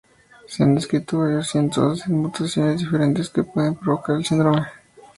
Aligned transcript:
Se 0.47 0.63
han 0.63 0.73
descrito 0.73 1.19
varios 1.19 1.51
cientos 1.51 2.05
de 2.07 2.11
mutaciones 2.15 2.79
diferentes 2.79 3.29
que 3.29 3.43
pueden 3.43 3.75
provocar 3.75 4.15
el 4.15 4.25
síndrome. 4.25 4.63